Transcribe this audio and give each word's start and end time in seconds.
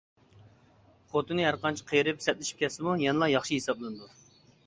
خوتۇنى 1.11 1.45
ھەر 1.47 1.57
قانچە 1.65 1.85
قېرىپ، 1.91 2.25
سەتلىشىپ 2.27 2.63
كەتسىمۇ، 2.63 2.97
يەنىلا 3.03 3.31
ياخشى 3.35 3.59
ھېسابلىنىدۇ. 3.61 4.09